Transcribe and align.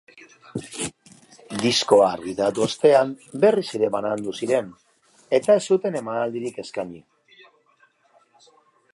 Diskoa 1.63 2.05
argitaratu 2.13 2.63
ostean 2.67 3.11
berriz 3.43 3.65
ere 3.79 3.89
banandu 3.95 4.33
ziren 4.39 4.71
eta 5.39 5.57
ez 5.59 5.63
zuten 5.75 5.99
emanaldirik 5.99 6.57
eskaini. 6.65 7.03